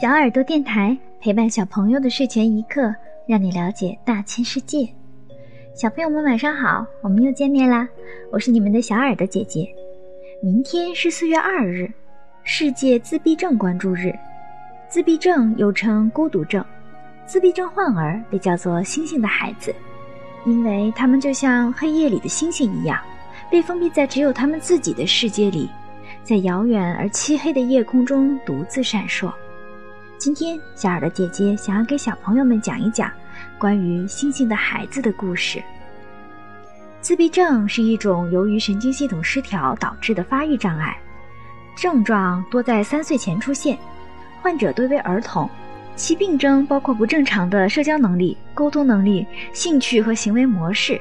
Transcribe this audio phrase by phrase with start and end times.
[0.00, 2.94] 小耳朵电台陪伴小朋友的睡前一刻，
[3.26, 4.88] 让你了解大千世界。
[5.74, 7.88] 小朋友们晚上好，我们又见面啦！
[8.30, 9.68] 我是你们的小耳朵姐姐。
[10.40, 11.90] 明天是四月二日，
[12.44, 14.14] 世界自闭症关注日。
[14.88, 16.64] 自闭症又称孤独症，
[17.26, 19.74] 自闭症患儿被叫做“星星的孩子”，
[20.46, 22.96] 因为他们就像黑夜里的星星一样，
[23.50, 25.68] 被封闭在只有他们自己的世界里，
[26.22, 29.32] 在遥远而漆黑的夜空中独自闪烁。
[30.18, 33.08] 今天，小耳朵姐姐想要给小朋友们讲一讲
[33.56, 35.62] 关于星星的孩子的故事。
[37.00, 40.98] 自闭症是一种由于神经系统失调导致的发育障碍，
[41.76, 43.78] 症状多在三岁前出现，
[44.42, 45.48] 患者多为儿童，
[45.94, 51.00] 其病症包括不正常的社交能力、沟通能力、兴趣和行为模式。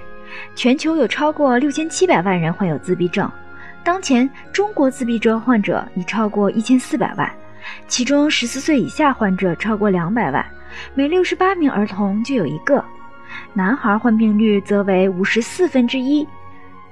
[0.55, 3.27] 全球有超过六千七百万人患有自闭症，
[3.83, 7.27] 当前中国自闭症患者已超过一千四百万。
[7.87, 10.45] 其中，十四岁以下患者超过两百万，
[10.93, 12.83] 每六十八名儿童就有一个。
[13.53, 16.27] 男孩患病率则为五十四分之一。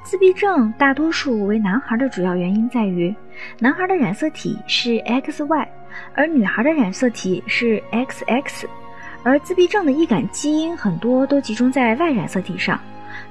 [0.03, 3.15] 自闭症大多数为男孩的主要原因在于，
[3.57, 5.67] 男孩的染色体是 XY，
[6.13, 8.65] 而女孩的染色体是 XX，
[9.23, 12.79] 而自闭症的易感基因很多都集中在 Y 染色体上，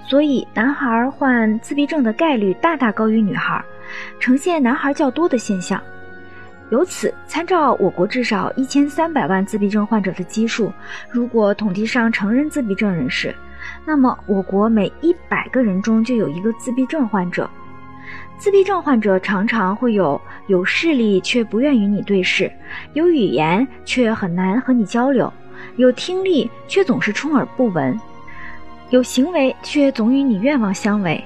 [0.08, 3.62] 所以男孩患自闭症的概率大大高于女孩，
[4.18, 5.80] 呈现男孩较多的现象。
[6.70, 10.72] 由此，参照我国至少一千三百万自闭症患者的基数，
[11.10, 13.34] 如果统计上成人自闭症人士，
[13.84, 17.48] 那么我国每一百个人中就有一个自闭症患者。
[18.38, 22.50] 自闭症患者常常会有有视力却不愿与你对视，
[22.94, 25.32] 有语言却很难和你交流，
[25.76, 27.98] 有听力却总是充耳不闻，
[28.90, 31.22] 有行为却总与你愿望相违。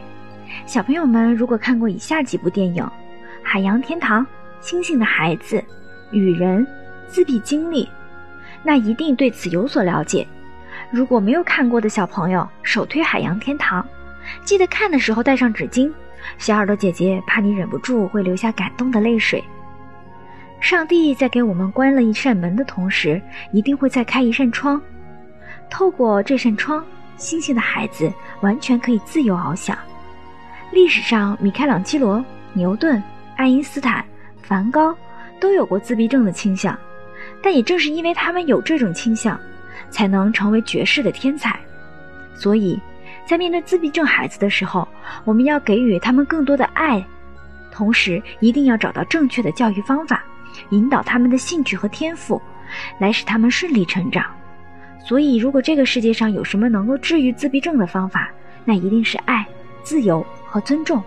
[0.66, 2.84] 小朋友们如果看过以下几部电影，
[3.42, 4.22] 《海洋天堂》。
[4.60, 5.62] 星星的孩子，
[6.10, 6.66] 雨人，
[7.06, 7.88] 自闭经历，
[8.62, 10.26] 那一定对此有所了解。
[10.90, 13.82] 如果没有看过的小朋友，首推《海洋天堂》，
[14.44, 15.90] 记得看的时候带上纸巾。
[16.36, 19.42] 小耳朵姐姐怕你忍不住会流下感动的泪水。
[20.60, 24.80] 上帝在给我们关了一扇门的同时，一定会再开一扇窗。
[25.70, 26.84] 透过这扇窗，
[27.16, 29.76] 星星的孩子完全可以自由翱翔。
[30.72, 33.02] 历史上，米开朗基罗、牛顿、
[33.36, 34.04] 爱因斯坦。
[34.42, 34.96] 梵高
[35.40, 36.78] 都有过自闭症的倾向，
[37.42, 39.38] 但也正是因为他们有这种倾向，
[39.90, 41.58] 才能成为绝世的天才。
[42.34, 42.80] 所以，
[43.26, 44.88] 在面对自闭症孩子的时候，
[45.24, 47.04] 我们要给予他们更多的爱，
[47.70, 50.24] 同时一定要找到正确的教育方法，
[50.70, 52.40] 引导他们的兴趣和天赋，
[52.98, 54.24] 来使他们顺利成长。
[55.04, 58.30] 所以，如果这个世界上有什么能够治愈自闭症的方法，
[58.64, 59.46] 那一定是爱、
[59.82, 61.02] 自由和尊重。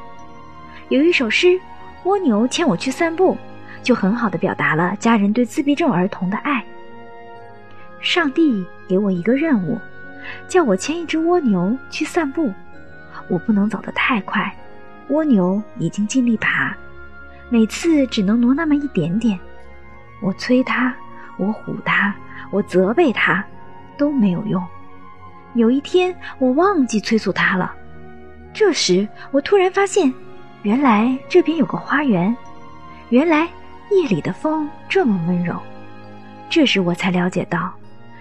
[0.89, 1.59] 有一首诗。
[2.03, 3.37] 蜗牛牵我去散步，
[3.83, 6.63] 就很好的表达了家人对自闭症儿童的爱。
[7.99, 9.77] 上帝给我一个任务，
[10.47, 12.51] 叫我牵一只蜗牛去散步。
[13.27, 14.51] 我不能走得太快，
[15.09, 16.73] 蜗牛已经尽力爬，
[17.49, 19.39] 每次只能挪那么一点点。
[20.21, 20.93] 我催它，
[21.37, 22.13] 我唬它，
[22.49, 23.43] 我责备它，
[23.97, 24.63] 都没有用。
[25.53, 27.75] 有一天，我忘记催促它了。
[28.53, 30.11] 这时，我突然发现。
[30.63, 32.35] 原来这边有个花园，
[33.09, 33.47] 原来
[33.89, 35.55] 夜里的风这么温柔。
[36.49, 37.73] 这时我才了解到，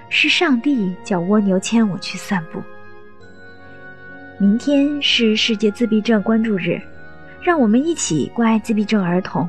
[0.08, 2.62] 是上帝叫蜗牛牵我去散步。
[4.38, 6.80] 明天是世界自闭症关注日，
[7.42, 9.46] 让我们一起关爱自闭症儿童，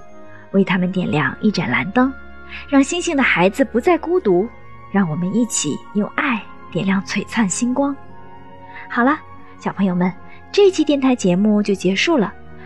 [0.52, 2.12] 为他们点亮一盏蓝灯，
[2.68, 4.48] 让星星的孩子不再孤独。
[4.92, 7.96] 让我们一起用爱点亮璀璨星光。
[8.90, 9.18] 好了，
[9.58, 10.12] 小朋友们，
[10.52, 12.34] 这期电台节目就结束了。